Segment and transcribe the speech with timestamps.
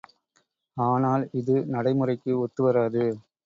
[0.77, 3.05] ஆனால் இது நடைமுறைக்கு ஒத்து வராது.